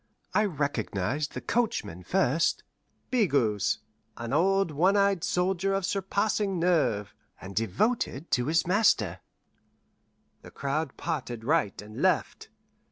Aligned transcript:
I 0.33 0.45
recognized 0.45 1.35
the 1.35 1.41
coachman 1.41 2.01
first 2.03 2.63
Bigot's, 3.11 3.81
an 4.17 4.33
old 4.33 4.71
one 4.71 4.97
eyed 4.97 5.23
soldier 5.23 5.75
of 5.75 5.85
surpassing 5.85 6.57
nerve, 6.57 7.13
and 7.39 7.55
devoted 7.55 8.31
to 8.31 8.47
his 8.47 8.65
master. 8.65 9.19
The 10.41 10.49
crowd 10.49 10.97
parted 10.97 11.43
right 11.43 11.79
and 11.83 12.01
left. 12.01 12.49